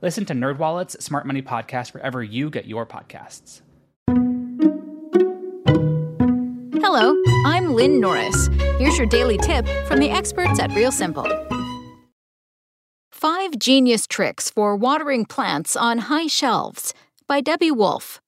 [0.00, 3.62] Listen to NerdWallet's Smart Money Podcast wherever you get your podcasts.
[6.80, 8.46] Hello, I'm Lynn Norris.
[8.78, 11.26] Here's your daily tip from the experts at Real Simple.
[13.10, 16.94] Five Genius Tricks for Watering Plants on High Shelves
[17.26, 18.20] by Debbie Wolfe.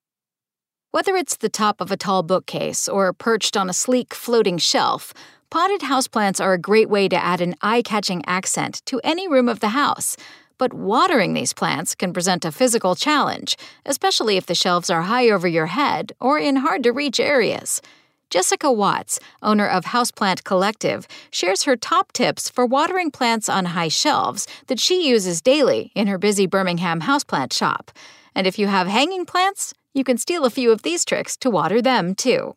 [0.91, 5.15] Whether it's the top of a tall bookcase or perched on a sleek floating shelf,
[5.49, 9.49] potted houseplants are a great way to add an eye catching accent to any room
[9.49, 10.17] of the house.
[10.61, 13.57] But watering these plants can present a physical challenge,
[13.87, 17.81] especially if the shelves are high over your head or in hard to reach areas.
[18.29, 23.89] Jessica Watts, owner of Houseplant Collective, shares her top tips for watering plants on high
[23.89, 27.91] shelves that she uses daily in her busy Birmingham houseplant shop.
[28.35, 31.49] And if you have hanging plants, you can steal a few of these tricks to
[31.49, 32.55] water them too.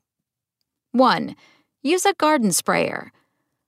[0.92, 1.38] 1.
[1.82, 3.14] Use a garden sprayer.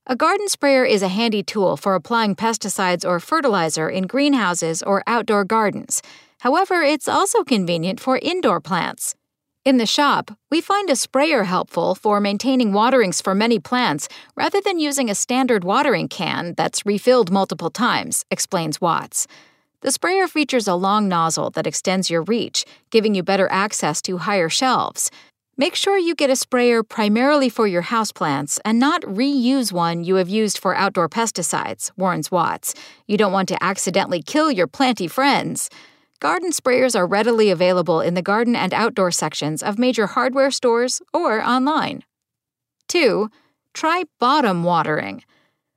[0.08, 5.02] A garden sprayer is a handy tool for applying pesticides or fertilizer in greenhouses or
[5.08, 6.03] outdoor gardens.
[6.42, 9.16] However, it's also convenient for indoor plants.
[9.66, 14.61] In the shop, we find a sprayer helpful for maintaining waterings for many plants rather
[14.61, 19.26] than using a standard watering can that's refilled multiple times, explains Watts.
[19.81, 24.20] The sprayer features a long nozzle that extends your reach, giving you better access to
[24.20, 25.09] higher shelves.
[25.58, 30.16] Make sure you get a sprayer primarily for your houseplants and not reuse one you
[30.16, 32.73] have used for outdoor pesticides, warns Watts.
[33.08, 35.70] You don't want to accidentally kill your planty friends.
[36.20, 41.02] Garden sprayers are readily available in the garden and outdoor sections of major hardware stores
[41.14, 42.03] or online.
[42.89, 43.30] 2.
[43.73, 45.23] Try bottom watering.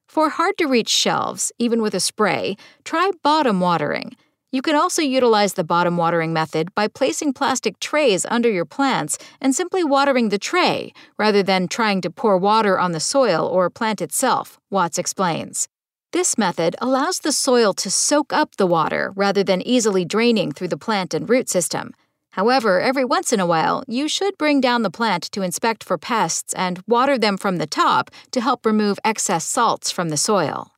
[0.08, 4.16] For hard to reach shelves, even with a spray, try bottom watering.
[4.50, 9.18] You can also utilize the bottom watering method by placing plastic trays under your plants
[9.42, 13.68] and simply watering the tray rather than trying to pour water on the soil or
[13.68, 15.68] plant itself, Watts explains.
[16.12, 20.68] This method allows the soil to soak up the water rather than easily draining through
[20.68, 21.92] the plant and root system.
[22.30, 25.98] However, every once in a while, you should bring down the plant to inspect for
[25.98, 30.72] pests and water them from the top to help remove excess salts from the soil.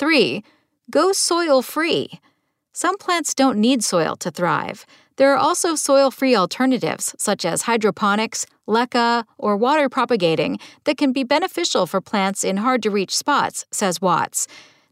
[0.00, 0.42] 3.
[0.90, 2.18] Go soil free.
[2.78, 4.86] Some plants don't need soil to thrive.
[5.16, 11.12] There are also soil free alternatives, such as hydroponics, leca, or water propagating, that can
[11.12, 14.46] be beneficial for plants in hard to reach spots, says Watts.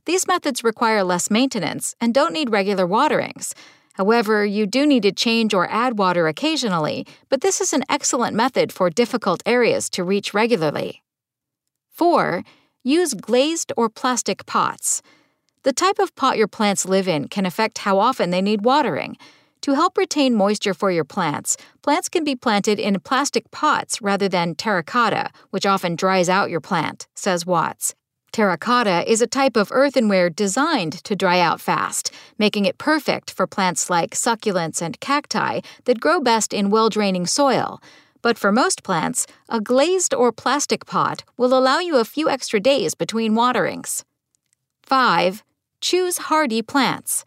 [0.04, 3.54] These methods require less maintenance and don't need regular waterings.
[3.92, 8.34] However, you do need to change or add water occasionally, but this is an excellent
[8.34, 11.04] method for difficult areas to reach regularly.
[11.92, 12.42] 4.
[12.82, 15.03] Use glazed or plastic pots.
[15.66, 19.16] The type of pot your plants live in can affect how often they need watering.
[19.62, 24.28] To help retain moisture for your plants, plants can be planted in plastic pots rather
[24.28, 27.97] than terracotta, which often dries out your plant, says Watts.
[28.31, 33.48] Terracotta is a type of earthenware designed to dry out fast, making it perfect for
[33.48, 37.83] plants like succulents and cacti that grow best in well draining soil.
[38.22, 42.60] But for most plants, a glazed or plastic pot will allow you a few extra
[42.60, 44.04] days between waterings.
[44.84, 45.43] 5.
[45.81, 47.25] Choose hardy plants.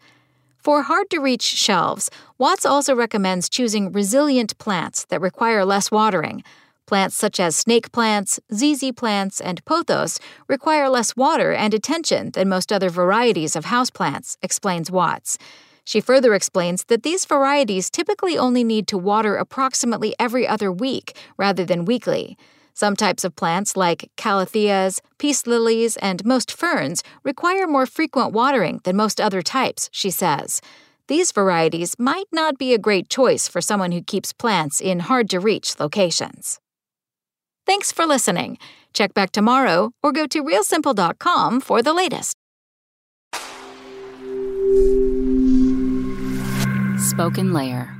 [0.58, 6.42] For hard to reach shelves, Watts also recommends choosing resilient plants that require less watering.
[6.86, 10.18] Plants such as snake plants, ZZ plants, and pothos
[10.48, 15.38] require less water and attention than most other varieties of houseplants, explains Watts.
[15.84, 21.16] She further explains that these varieties typically only need to water approximately every other week
[21.36, 22.36] rather than weekly.
[22.74, 28.80] Some types of plants, like calatheas, peace lilies, and most ferns, require more frequent watering
[28.84, 30.60] than most other types, she says.
[31.08, 35.28] These varieties might not be a great choice for someone who keeps plants in hard
[35.30, 36.60] to reach locations.
[37.66, 38.58] Thanks for listening.
[38.94, 42.36] Check back tomorrow or go to realsimple.com for the latest.
[46.98, 47.99] Spoken Layer.